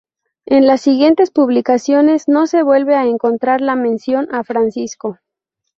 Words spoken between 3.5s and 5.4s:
la mención a Francisco.